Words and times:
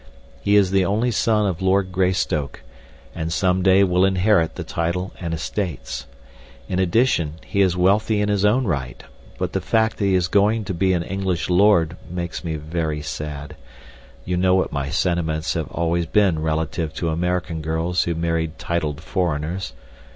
He 0.41 0.55
is 0.55 0.71
the 0.71 0.83
only 0.83 1.11
son 1.11 1.45
of 1.45 1.61
Lord 1.61 1.91
Greystoke, 1.91 2.63
and 3.13 3.31
some 3.31 3.61
day 3.61 3.83
will 3.83 4.03
inherit 4.03 4.55
the 4.55 4.63
title 4.63 5.11
and 5.19 5.31
estates. 5.31 6.07
In 6.67 6.79
addition, 6.79 7.35
he 7.45 7.61
is 7.61 7.77
wealthy 7.77 8.19
in 8.19 8.27
his 8.27 8.43
own 8.43 8.65
right, 8.65 9.03
but 9.37 9.53
the 9.53 9.61
fact 9.61 9.97
that 9.97 10.05
he 10.05 10.15
is 10.15 10.27
going 10.27 10.65
to 10.65 10.73
be 10.73 10.93
an 10.93 11.03
English 11.03 11.51
Lord 11.51 11.97
makes 12.09 12.43
me 12.43 12.55
very 12.55 13.03
sad—you 13.03 14.37
know 14.37 14.55
what 14.55 14.71
my 14.71 14.89
sentiments 14.89 15.53
have 15.53 15.67
always 15.69 16.07
been 16.07 16.41
relative 16.41 16.95
to 16.95 17.09
American 17.09 17.61
girls 17.61 18.05
who 18.05 18.15
married 18.15 18.57
titled 18.57 19.01
foreigners. 19.01 19.73